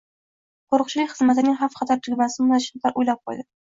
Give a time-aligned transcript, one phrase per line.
[0.75, 3.53] qo‘riqchilik xizmatining xavf-xatar tugmasini o‘rnatishni o'ylab qo'ydi.